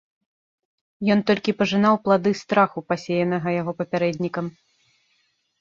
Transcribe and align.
Ён 1.15 1.19
толькі 1.31 1.53
пажынаў 1.59 1.99
плады 2.07 2.31
страху, 2.41 2.79
пасеянага 2.93 3.47
яго 3.61 3.71
папярэднікам. 3.83 4.45